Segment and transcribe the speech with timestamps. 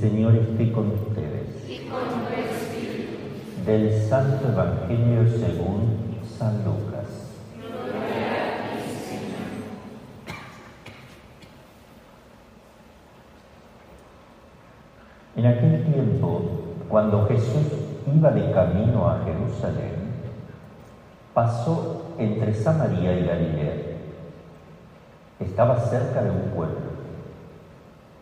[0.00, 1.68] Señor esté con ustedes.
[1.68, 3.18] y con tu espíritu.
[3.66, 7.36] Del Santo Evangelio según San Lucas.
[15.36, 16.42] En aquel tiempo,
[16.88, 17.66] cuando Jesús
[18.14, 20.14] iba de camino a Jerusalén,
[21.34, 23.74] pasó entre Samaria y Galilea.
[25.40, 26.89] Estaba cerca de un pueblo,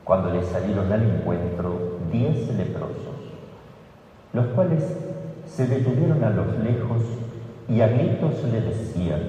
[0.08, 3.14] cuando le salieron al encuentro diez leprosos,
[4.32, 4.82] los cuales
[5.44, 7.02] se detuvieron a los lejos
[7.68, 9.20] y a gritos le decían,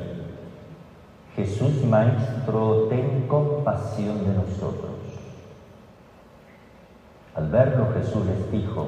[1.35, 4.91] Jesús Maestro, ten compasión de nosotros.
[7.35, 8.87] Al verlo Jesús les dijo,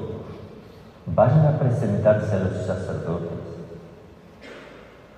[1.14, 3.38] vayan a presentarse a los sacerdotes.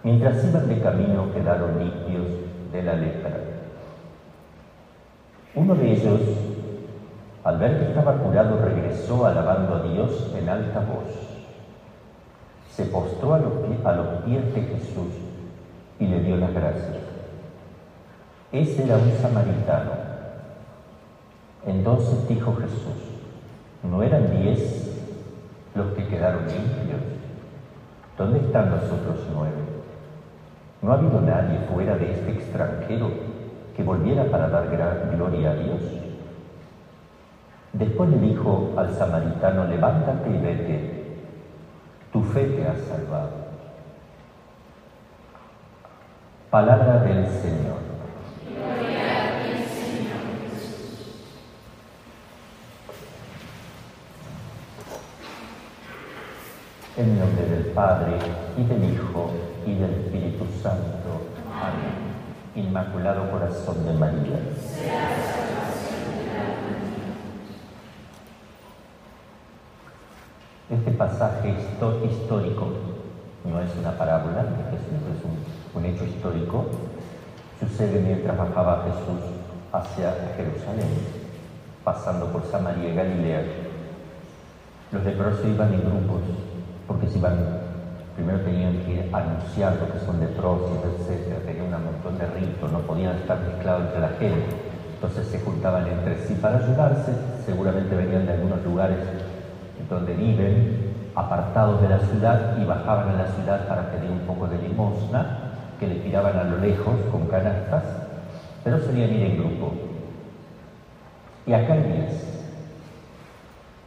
[0.02, 2.26] Mientras iban de camino quedaron limpios
[2.72, 3.30] de la lepra.
[5.54, 6.20] Uno de ellos,
[7.44, 11.12] al ver que estaba curado, regresó alabando a Dios en alta voz.
[12.70, 15.12] Se postró a los, pies de Jesús
[16.00, 16.96] y le dio las gracias.
[18.50, 19.90] Ese era un samaritano.
[21.66, 23.20] Entonces dijo Jesús,
[23.82, 24.98] ¿no eran diez
[25.74, 27.00] los que quedaron limpios?
[28.16, 29.54] ¿Dónde están los otros nueve?
[30.80, 33.10] ¿No ha habido nadie fuera de este extranjero
[33.76, 34.68] que volviera para dar
[35.14, 35.80] gloria a Dios?
[37.74, 41.04] Después le dijo al samaritano, levántate y vete,
[42.12, 43.30] tu fe te ha salvado.
[46.50, 47.82] Palabra del Señor.
[56.96, 58.18] En nombre del Padre,
[58.56, 59.32] y del Hijo,
[59.66, 61.26] y del Espíritu Santo.
[61.52, 62.14] Amén.
[62.54, 64.38] Inmaculado Corazón de María.
[70.70, 72.68] Este pasaje histórico
[73.44, 76.64] no es una parábola de Jesús, es un, hecho histórico.
[77.60, 79.20] Sucede mientras bajaba Jesús
[79.70, 80.88] hacia Jerusalén,
[81.84, 83.42] pasando por Samaria y Galilea.
[84.90, 86.22] Los leprosos iban en grupos,
[86.86, 87.60] porque iban,
[88.16, 91.44] primero tenían que anunciar lo que son leprosos, etc.
[91.44, 94.46] Tenían un montón de ritos, no podían estar mezclados entre la gente.
[94.94, 97.12] Entonces se juntaban entre sí para ayudarse,
[97.44, 98.98] seguramente venían de algunos lugares
[99.88, 104.46] donde viven, apartados de la ciudad, y bajaban a la ciudad para pedir un poco
[104.46, 107.84] de limosna, que le tiraban a lo lejos con canastas,
[108.62, 109.72] pero solían ir en grupo.
[111.46, 112.34] Y acá hay diez.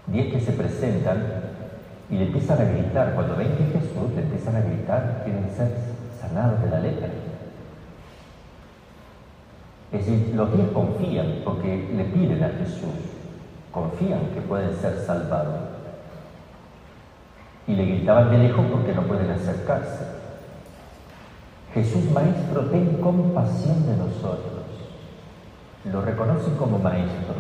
[0.08, 1.24] Diez que se presentan
[2.10, 5.50] y le empiezan a gritar, cuando ven que es Jesús, le empiezan a gritar, quieren
[5.56, 5.72] ser
[6.20, 7.08] sanados de la lepra.
[9.92, 12.94] Es decir, los diez confían porque le piden a Jesús,
[13.72, 15.77] confían que pueden ser salvados.
[17.68, 20.06] Y le gritaban de lejos porque no pueden acercarse.
[21.74, 24.66] Jesús Maestro, ten compasión de nosotros.
[25.92, 27.36] Lo reconocen como Maestro.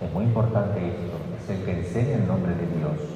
[0.00, 1.16] Es muy importante esto.
[1.38, 3.12] Es el que enseña el nombre de Dios.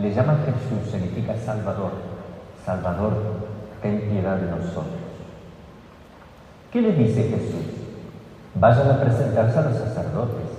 [0.00, 1.92] Le llaman Jesús, significa Salvador.
[2.64, 3.14] Salvador,
[3.80, 5.04] ten piedad de nosotros.
[6.72, 7.66] ¿Qué les dice Jesús?
[8.56, 10.53] Vayan a presentarse a los sacerdotes.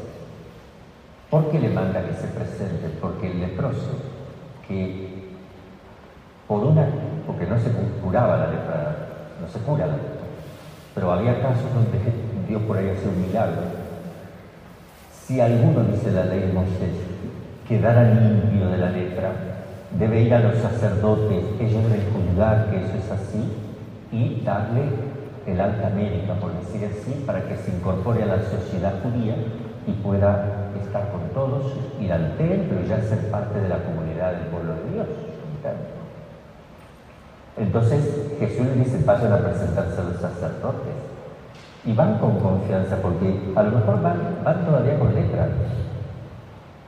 [1.35, 2.93] ¿Por qué le manda que se presenten?
[3.01, 3.91] Porque el leproso,
[4.65, 5.09] que
[6.47, 6.87] por una,
[7.27, 8.95] porque no se curaba la lepra,
[9.41, 10.27] no se cura la lepra,
[10.93, 11.99] pero había casos donde
[12.47, 13.63] Dios por ahí hace un milagro.
[15.11, 16.95] Si alguno, dice la ley de Moisés,
[17.67, 19.31] quedara limpio de la lepra,
[19.99, 23.43] debe ir a los sacerdotes, ellos deben juzgar que eso es así
[24.13, 24.83] y darle
[25.45, 29.35] el alta médica, por decir así, para que se incorpore a la sociedad judía
[29.85, 34.31] y pueda estar con todos, ir al templo y ya ser parte de la comunidad
[34.31, 35.07] del pueblo de Dios.
[37.57, 40.93] Entonces Jesús les dice, vayan a presentarse a los sacerdotes.
[41.85, 45.47] Y van con confianza, porque a lo mejor van, van todavía con letra.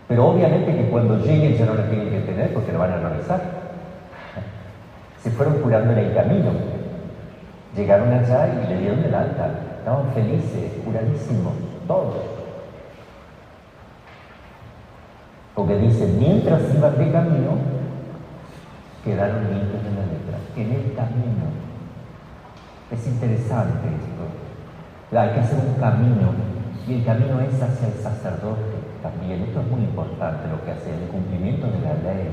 [0.07, 2.98] Pero obviamente que cuando lleguen ya no la tienen que tener porque lo van a
[2.98, 3.39] realizar.
[5.22, 6.51] Se fueron curando en el camino.
[7.75, 9.51] Llegaron allá y le dieron el alta.
[9.80, 11.54] Estaban felices, curadísimos,
[11.88, 12.37] todos.
[15.57, 17.57] Porque dice, mientras iban de camino,
[19.04, 20.38] quedaron limpios de la letra.
[20.56, 21.50] En el camino.
[22.92, 25.18] Es interesante esto.
[25.18, 26.30] Hay que hacer un camino.
[26.88, 29.42] Y el camino es hacia el sacerdote también.
[29.42, 32.30] Esto es muy importante lo que hace, el cumplimiento de la ley.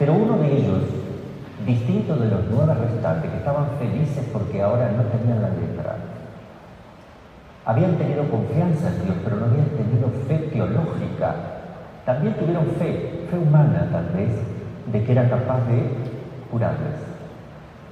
[0.00, 0.82] Pero uno de ellos,
[1.64, 5.96] distinto de los nueve restantes, que estaban felices porque ahora no tenían la letra,
[7.66, 11.34] Habían tenido confianza en Dios, pero no habían tenido fe teológica.
[12.04, 14.30] También tuvieron fe, fe humana tal vez,
[14.92, 15.88] de que era capaz de
[16.50, 17.00] curarles.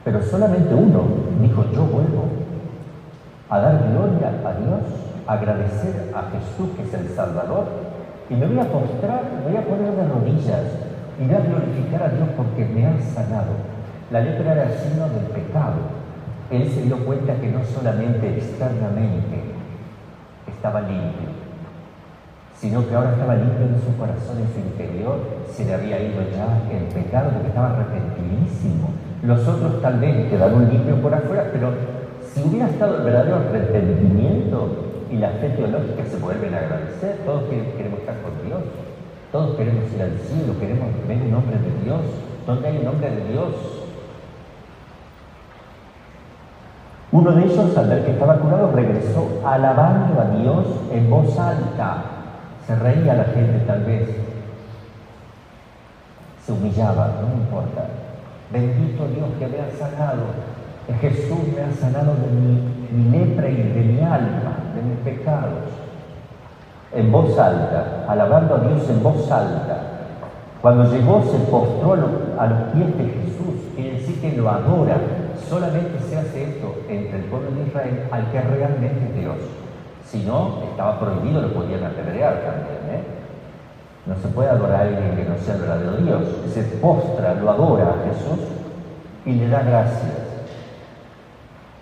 [0.05, 1.05] Pero solamente uno
[1.41, 2.25] dijo, yo vuelvo
[3.49, 4.81] a dar gloria a Dios,
[5.27, 7.65] agradecer a Jesús que es el Salvador,
[8.29, 10.65] y me voy a postrar, me voy a poner de rodillas
[11.21, 13.53] y voy a glorificar a Dios porque me ha sanado.
[14.11, 15.81] La lepra era el signo del pecado.
[16.51, 19.52] Él se dio cuenta que no solamente externamente
[20.47, 21.29] estaba limpio,
[22.57, 25.19] sino que ahora estaba limpio en su corazón, en su interior,
[25.51, 28.91] se le había ido ya el pecado, porque estaba arrepentidísimo.
[29.23, 31.73] Los otros tal vez quedaron limpios por afuera, pero
[32.33, 34.69] si hubiera estado el verdadero arrepentimiento
[35.11, 37.45] y la fe teológica se vuelven a agradecer, todos
[37.77, 38.63] queremos estar con Dios,
[39.31, 42.01] todos queremos ir al cielo, queremos ver el nombre de Dios,
[42.47, 43.82] donde hay el nombre de Dios,
[47.13, 52.05] Uno de ellos, al ver que estaba curado, regresó alabando a Dios en voz alta.
[52.67, 54.09] Se reía la gente tal vez.
[56.47, 57.85] Se humillaba, no me importa.
[58.51, 60.23] Bendito Dios que me ha sanado.
[61.01, 62.61] Jesús me ha sanado de mi,
[62.91, 65.69] mi lepra y de mi alma, de mis pecados.
[66.95, 70.02] En voz alta, alabando a Dios en voz alta.
[70.63, 71.95] Cuando llegó se postró
[72.39, 74.97] a los pies de Jesús, quiere decir que lo adora,
[75.49, 79.37] solamente se hace esto entre el pueblo de Israel al que realmente es Dios.
[80.07, 83.01] Si no, estaba prohibido, lo podían apedrear también.
[83.01, 83.03] ¿eh?
[84.07, 86.23] No se puede adorar a alguien que no sea el verdadero Dios.
[86.55, 88.47] Se postra, lo adora a Jesús
[89.27, 90.15] y le da gracias.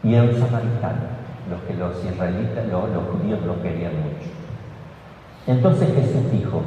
[0.03, 4.31] Y era un samaritano, los que los israelitas, los, los judíos lo querían mucho.
[5.47, 6.63] Entonces Jesús dijo,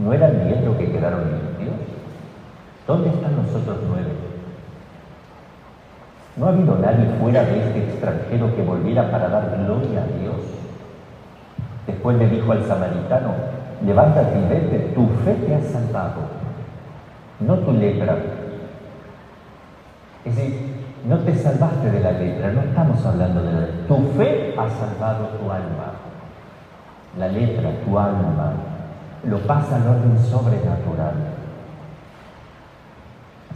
[0.00, 1.76] ¿no eran diez los que quedaron limpios?
[2.86, 4.10] ¿Dónde están los otros nueve?
[6.36, 10.36] ¿No ha habido nadie fuera de este extranjero que volviera para dar gloria a Dios?
[11.86, 13.34] Después le dijo al samaritano,
[13.84, 16.22] levántate y vete, tu fe te ha salvado,
[17.40, 18.16] no tu lepra.
[20.24, 23.86] Es decir, no te salvaste de la lepra, no estamos hablando de la lepra.
[23.88, 25.92] Tu fe ha salvado tu alma.
[27.18, 28.52] La lepra, tu alma,
[29.24, 31.14] lo pasa al orden sobrenatural.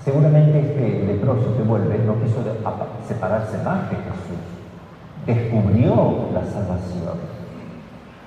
[0.05, 2.43] Seguramente este leproso que vuelve no quiso
[3.09, 4.45] separarse más de Jesús.
[5.27, 7.35] Descubrió la salvación.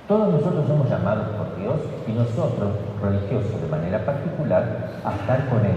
[0.08, 1.76] Todos nosotros somos llamados por Dios
[2.08, 2.70] y nosotros,
[3.00, 5.76] religiosos de manera particular, a estar con Él.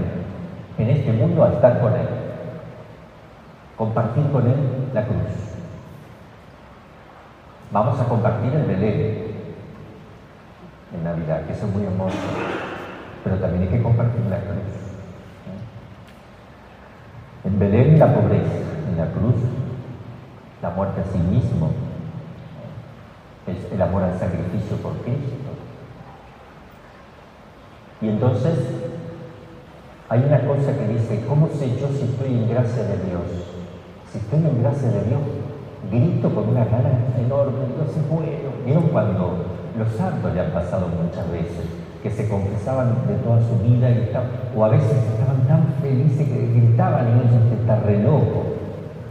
[0.78, 2.08] En este mundo, a estar con Él.
[3.78, 5.18] Compartir con Él la cruz.
[7.72, 9.31] Vamos a compartir el Belén
[10.94, 12.18] en Navidad, que eso es muy hermoso.
[13.24, 14.82] Pero también hay que compartir la cruz.
[17.44, 18.60] En Belén la pobreza,
[18.90, 19.36] en la cruz
[20.62, 21.72] la muerte a sí mismo,
[23.48, 25.36] es el amor al sacrificio por Cristo.
[28.02, 28.58] Y entonces
[30.10, 33.22] hay una cosa que dice, ¿cómo sé yo si estoy en gracia de Dios?
[34.12, 35.22] Si estoy en gracia de Dios,
[35.90, 38.52] grito con una gana enorme, Dios es bueno.
[38.66, 41.82] ¿Vieron cuando los santos le han pasado muchas veces?
[42.02, 44.10] que se confesaban de toda su vida y
[44.56, 48.58] o a veces estaban tan felices que gritaban y ellos que está re loco.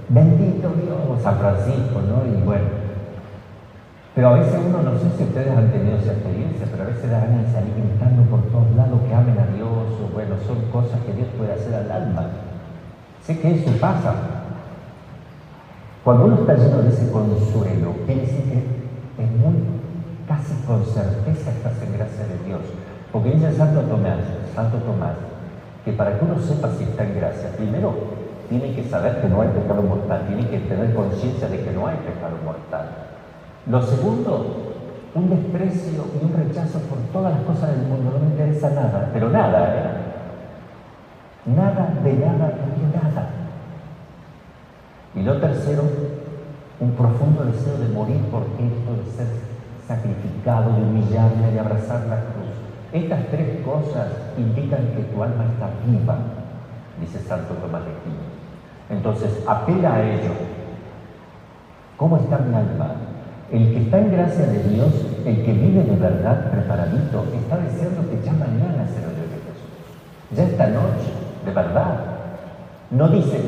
[0.09, 2.27] Bendito Dios, San Francisco, ¿no?
[2.27, 2.81] Y bueno.
[4.15, 7.09] Pero a veces uno, no sé si ustedes han tenido esa experiencia, pero a veces
[7.09, 10.59] da ganas de salir gritando por todos lados que amen a Dios, o bueno, son
[10.73, 12.27] cosas que Dios puede hacer al alma.
[13.23, 14.15] Sé que eso pasa.
[16.03, 19.70] Cuando uno está lleno de ese consuelo, quiere decir que es muy
[20.41, 22.61] casi con certeza estás en gracia de Dios.
[23.13, 24.19] Porque dice Santo Tomás,
[24.55, 25.17] Santo Tomás,
[25.85, 27.93] que para que uno sepa si está en gracia, primero
[28.49, 31.87] tiene que saber que no hay pecado mortal, tiene que tener conciencia de que no
[31.87, 32.89] hay pecado mortal.
[33.67, 34.75] Lo segundo,
[35.15, 39.11] un desprecio y un rechazo por todas las cosas del mundo, no me interesa nada,
[39.13, 39.91] pero nada, ¿eh?
[41.47, 43.31] Nada de nada de nada.
[45.15, 45.83] Y lo tercero,
[46.81, 49.50] un profundo deseo de morir por Cristo, de ser
[49.91, 52.55] sacrificado, de humillarme, de abrazar la cruz.
[52.93, 54.07] Estas tres cosas
[54.39, 56.17] indican que tu alma está viva,
[57.01, 58.23] dice Santo Tomás de Aquino.
[58.89, 60.35] Entonces, apela a ello.
[61.97, 62.95] ¿Cómo está mi alma?
[63.51, 64.93] El que está en gracia de Dios,
[65.27, 69.71] el que vive de verdad preparadito, está deseando que ya mañana se lo lleve Jesús.
[70.37, 71.11] Ya esta noche,
[71.45, 71.99] de verdad.
[72.93, 73.41] No dice,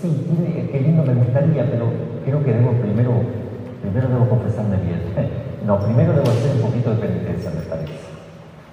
[0.00, 1.86] sí, qué lindo me gustaría, pero
[2.24, 3.12] creo que debo primero,
[3.82, 5.00] primero debo confesarme bien.
[5.66, 7.92] No, primero debo hacer un poquito de penitencia, me parece.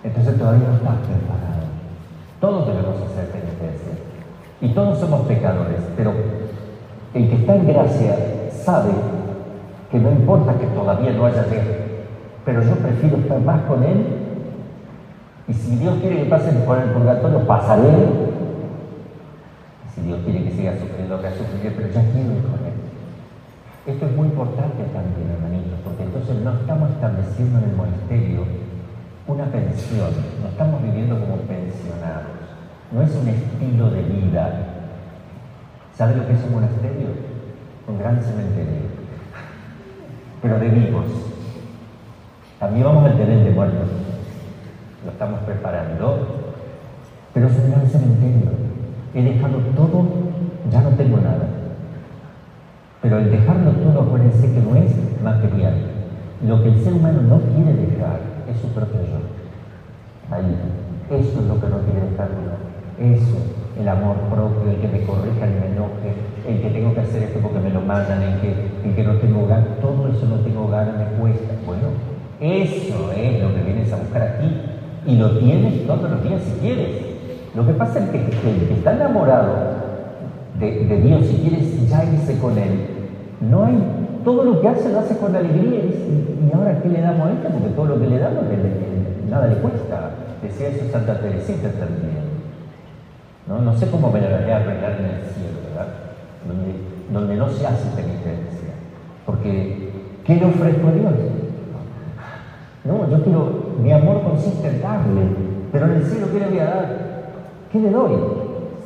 [0.03, 1.67] Entonces todavía no está preparado.
[2.39, 3.93] Todos debemos hacer penitencia.
[4.61, 6.13] Y todos somos pecadores, pero
[7.13, 8.15] el que está en gracia
[8.51, 8.91] sabe
[9.91, 11.75] que no importa que todavía no haya llegado,
[12.45, 14.05] pero yo prefiero estar más con Él
[15.47, 17.87] y si Dios quiere que pase por el purgatorio, pasaré.
[19.95, 22.75] Si Dios quiere que siga sufriendo, que sufriré, pero ya quiero ir con Él.
[23.87, 25.79] Esto es muy importante también, hermanitos,
[26.47, 28.45] no estamos estableciendo en el monasterio
[29.27, 30.11] una pensión,
[30.41, 32.39] no estamos viviendo como pensionados,
[32.89, 34.49] no es un estilo de vida.
[35.93, 37.09] ¿Sabe lo que es un monasterio?
[37.89, 38.87] Un gran cementerio,
[40.41, 41.05] pero de vivos.
[42.59, 43.89] También vamos a tener de muertos,
[45.03, 46.53] lo estamos preparando,
[47.33, 48.51] pero es un gran cementerio.
[49.13, 50.07] He dejado todo,
[50.71, 51.45] ya no tengo nada.
[53.01, 55.96] Pero el dejarlo todo, acuérdense que no es material.
[56.45, 59.19] Lo que el ser humano no quiere dejar es su propio yo.
[60.29, 60.55] Ahí,
[61.09, 63.13] eso es lo que no quiere dejar uno.
[63.13, 63.37] Eso,
[63.79, 66.13] el amor propio, el que me corrija y me enoje,
[66.47, 68.53] el que tengo que hacer esto porque me lo mandan, el que,
[68.85, 71.53] el que no tengo hogar, todo eso no tengo hogar, me cuesta.
[71.65, 71.87] Bueno,
[72.39, 74.51] eso es lo que vienes a buscar aquí
[75.07, 76.89] y lo tienes todos los días si quieres.
[77.55, 79.55] Lo que pasa es que el que está enamorado
[80.59, 82.87] de, Dios, si quieres ya irse con Él,
[83.41, 83.77] no hay,
[84.27, 87.47] todo lo que hace lo hace con alegría y, ahora ¿qué le damos a esto?
[87.47, 88.43] Porque todo lo que le damos
[89.29, 90.11] nada le cuesta.
[90.43, 92.27] Decía eso Santa Teresita también.
[93.47, 95.87] No, no sé cómo me lo voy a arreglar en el cielo, ¿verdad?
[96.45, 96.73] Donde,
[97.09, 98.75] donde no se hace penitencia.
[99.25, 99.93] Porque,
[100.25, 101.13] ¿qué le ofrezco a Dios?
[102.83, 105.21] No, yo quiero, mi amor consiste en darle,
[105.71, 106.85] pero en el cielo, ¿qué le voy a dar?
[107.71, 108.11] ¿Qué le doy?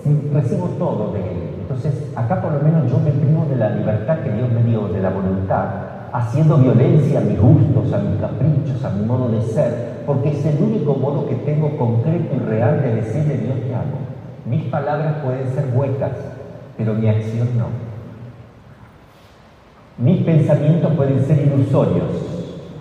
[0.03, 1.40] Si recibo todo de Él.
[1.83, 4.87] Entonces, acá por lo menos yo me privo de la libertad que Dios me dio,
[4.89, 5.65] de la voluntad,
[6.13, 10.45] haciendo violencia a mis gustos, a mis caprichos, a mi modo de ser, porque es
[10.45, 13.97] el único modo que tengo concreto y real de decirle Dios te amo.
[14.45, 16.11] Mis palabras pueden ser huecas,
[16.77, 17.65] pero mi acción no.
[19.97, 22.11] Mis pensamientos pueden ser ilusorios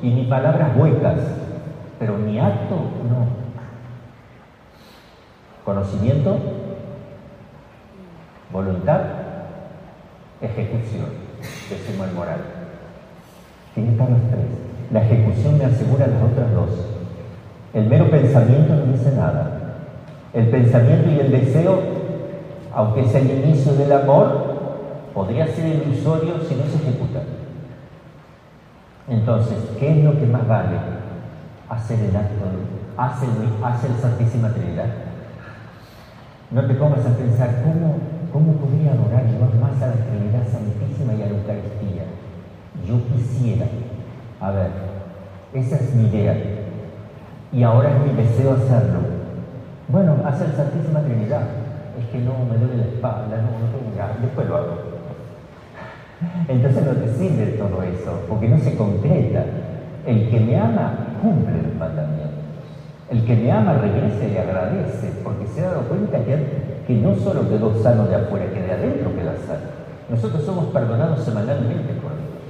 [0.02, 1.21] y mis palabras huecas,
[1.99, 2.75] pero mi acto
[3.09, 3.40] no.
[5.64, 6.37] Conocimiento
[8.52, 9.00] Voluntad,
[10.40, 11.07] ejecución,
[11.69, 12.40] decimos el moral.
[13.75, 14.47] Tiene que los tres.
[14.90, 16.71] La ejecución me asegura las otras dos.
[17.73, 19.61] El mero pensamiento no dice nada.
[20.33, 21.80] El pensamiento y el deseo,
[22.75, 24.50] aunque sea el inicio del amor,
[25.14, 27.21] podría ser ilusorio si no se ejecuta.
[29.09, 30.76] Entonces, ¿qué es lo que más vale?
[31.69, 32.45] Hacer el acto,
[32.97, 33.28] hacer,
[33.62, 34.87] hacer Santísima Trinidad.
[36.50, 37.97] No te pongas a pensar cómo
[38.33, 42.05] ¿Cómo podría adorar yo más a la Trinidad Santísima y a la Eucaristía?
[42.87, 43.67] Yo quisiera,
[44.41, 44.71] a ver,
[45.55, 46.37] esa es mi idea,
[47.53, 49.00] y ahora es mi deseo hacerlo.
[49.89, 51.43] Bueno, hacer Santísima Trinidad,
[51.99, 54.91] es que no me duele la espalda, no, no tengo ganas, después lo hago.
[56.49, 59.45] Entonces no te sirve todo eso, porque no se concreta.
[60.07, 62.31] El que me ama cumple los mandamientos.
[63.11, 66.35] El que me ama regresa y agradece, porque se ha dado cuenta que
[66.90, 69.70] que no solo quedó sano de afuera, que de adentro queda sano.
[70.09, 72.40] Nosotros somos perdonados semanalmente por Dios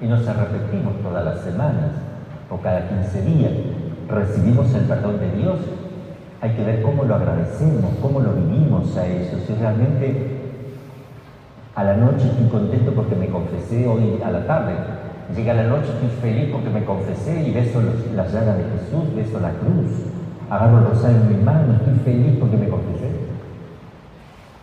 [0.00, 1.92] y nos arrepentimos todas las semanas
[2.48, 3.52] o cada 15 días.
[4.08, 5.58] Recibimos el perdón de Dios.
[6.40, 9.36] Hay que ver cómo lo agradecemos, cómo lo vivimos a eso.
[9.46, 10.40] Si realmente
[11.74, 14.72] a la noche estoy contento porque me confesé hoy a la tarde.
[15.36, 17.82] Llega la noche, estoy feliz porque me confesé y beso
[18.16, 19.90] las llagas de Jesús, beso la cruz,
[20.48, 23.03] agarro el rosario en mi mano, estoy feliz porque me confesé.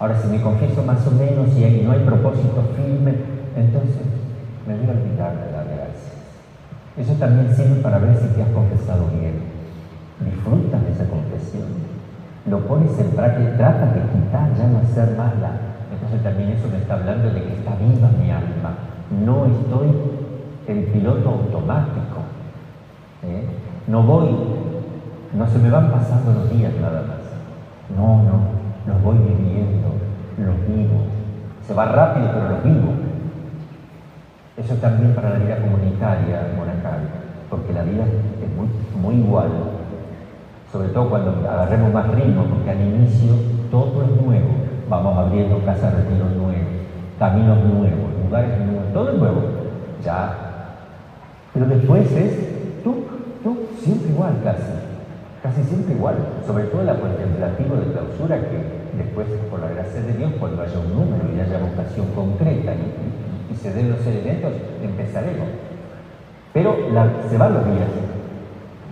[0.01, 3.13] Ahora, si me confieso más o menos y no hay propósito firme,
[3.55, 4.01] entonces
[4.65, 6.17] me voy a olvidar de la gracias.
[6.97, 9.37] Eso también sirve para ver si te has confesado bien.
[10.25, 11.69] Disfrutas de esa confesión.
[12.49, 15.51] Lo pones en práctica, tratas de quitar, ya no hacer mala.
[15.93, 18.73] Entonces también eso me está hablando de que está viva mi alma.
[19.23, 19.89] No estoy
[20.65, 22.25] en piloto automático.
[23.21, 23.45] ¿eh?
[23.85, 24.35] No voy,
[25.37, 27.21] no se me van pasando los días nada más.
[27.95, 29.89] No, no, los voy viviendo,
[30.37, 31.01] los vivo.
[31.67, 32.93] Se va rápido, pero los vivo.
[34.57, 36.99] Eso también para la vida comunitaria monacal,
[37.49, 38.67] porque la vida es muy,
[39.01, 39.49] muy igual,
[40.71, 43.33] sobre todo cuando agarremos más ritmo, porque al inicio
[43.69, 44.49] todo es nuevo.
[44.89, 46.67] Vamos abriendo casas de retiro nuevos,
[47.17, 49.41] caminos nuevos, lugares nuevos, todo es nuevo.
[50.03, 50.33] Ya.
[51.53, 53.05] Pero después es tú,
[53.43, 54.80] tú, siempre igual casi
[55.41, 60.13] casi siempre igual, sobre todo la contemplativo de clausura que después, por la gracia de
[60.13, 65.47] Dios, cuando haya un número y haya vocación concreta y, se den los elementos, empezaremos.
[66.51, 66.75] Pero
[67.29, 67.89] se van los días.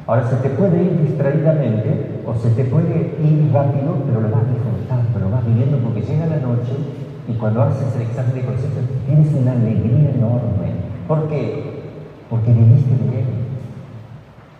[0.05, 4.45] Ahora se te puede ir distraídamente o se te puede ir rápido, pero lo vas
[4.47, 6.73] disfrutando, lo vas viviendo porque llega la noche
[7.27, 10.69] y cuando haces el examen de conciencia tienes una alegría enorme
[11.09, 11.63] ¿Por qué?
[12.29, 13.48] Porque viviste bien.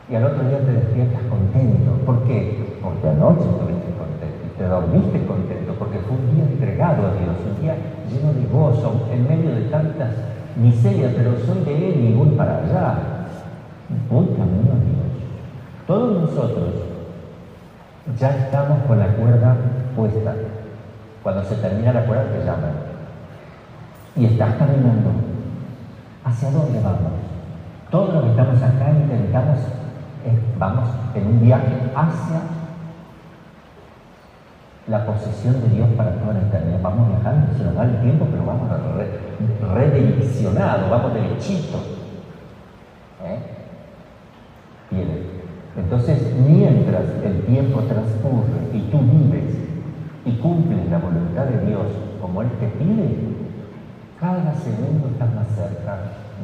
[0.09, 1.91] Y al otro día te despiertas contento.
[2.05, 2.77] ¿Por qué?
[2.81, 7.35] Porque anoche estuviste contento y te dormiste contento porque fue un día entregado a Dios,
[7.45, 7.75] un día
[8.09, 10.09] lleno de gozo, en medio de tantas
[10.55, 12.95] miserias, pero soy de Él y voy para allá.
[14.09, 15.09] Voy camino a Dios.
[15.85, 16.69] Todos nosotros
[18.17, 19.55] ya estamos con la cuerda
[19.95, 20.33] puesta.
[21.21, 22.73] Cuando se termina la cuerda te llaman.
[24.15, 25.11] Y estás caminando.
[26.23, 27.13] ¿Hacia dónde vamos?
[27.89, 29.57] Todos los que estamos acá intentamos,
[30.57, 32.41] vamos en un viaje hacia
[34.87, 36.81] la posesión de Dios para toda la eternidad.
[36.81, 38.69] Vamos viajando, se nos da el tiempo, pero vamos
[39.75, 41.77] redireccionados, vamos derechito.
[43.23, 43.39] ¿Eh?
[45.77, 49.55] Entonces, mientras el tiempo transcurre y tú vives
[50.25, 51.87] y cumples la voluntad de Dios
[52.21, 53.15] como Él te pide,
[54.19, 55.97] cada segundo estás más cerca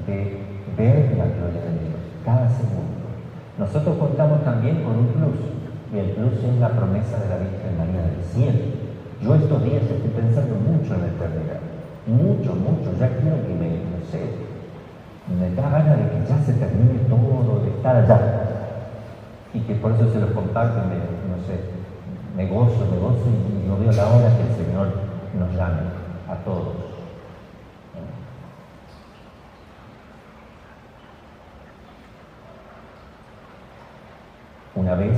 [0.07, 0.39] de
[0.77, 1.99] ver la gloria de Dios.
[2.23, 3.04] Cada segundo.
[3.57, 5.39] Nosotros contamos también con un plus,
[5.93, 8.59] y el plus es la promesa de la Virgen María del cielo.
[9.21, 11.61] Yo estos días estoy pensando mucho en la eternidad.
[12.05, 12.91] Mucho, mucho.
[12.99, 14.45] Ya quiero que me, no sé,
[15.31, 18.45] me da ganas de que ya se termine todo, de estar allá
[19.55, 21.57] y que por eso se los comparto me, no sé,
[22.35, 24.87] me gozo, me gozo y no veo la hora que el Señor
[25.39, 25.81] nos llame
[26.29, 26.75] a todos.
[34.85, 35.17] Una vez,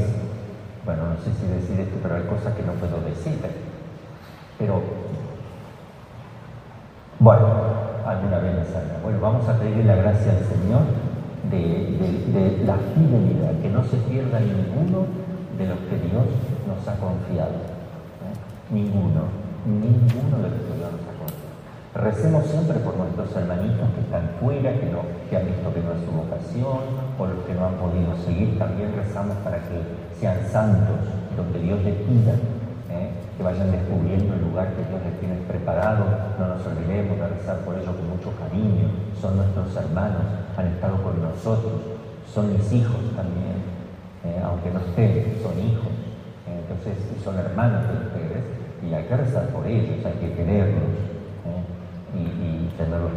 [0.85, 3.35] bueno, no sé si decir esto, pero hay cosas que no puedo decir,
[4.57, 4.79] pero
[7.19, 7.47] bueno,
[8.05, 8.95] alguna vez me salga.
[9.03, 10.83] Bueno, vamos a pedirle la gracia al Señor
[11.51, 15.03] de, la fidelidad, que no se pierda ninguno
[15.57, 16.23] de los que Dios
[16.65, 17.51] nos ha confiado.
[17.51, 18.71] ¿eh?
[18.71, 19.23] Ninguno,
[19.65, 20.96] ninguno de los que Dios.
[21.97, 25.93] Recemos siempre por nuestros hermanitos que están fuera, que, no, que han visto que no
[25.93, 26.79] es su vocación,
[27.17, 28.59] o los que no han podido seguir.
[28.59, 29.81] También rezamos para que
[30.19, 32.33] sean santos donde Dios les pida
[33.37, 36.05] que vayan descubriendo el lugar que Dios les tiene preparado.
[36.39, 38.89] No nos olvidemos de rezar por ellos con mucho cariño.
[39.21, 40.25] Son nuestros hermanos,
[40.57, 42.01] han estado con nosotros,
[42.33, 43.61] son mis hijos también,
[44.25, 45.93] eh, aunque no estén, son hijos.
[46.49, 48.43] Eh, entonces, son hermanos de ustedes
[48.81, 51.16] y hay que rezar por ellos, hay que quererlos
[52.17, 53.11] eh, y, y tenerlos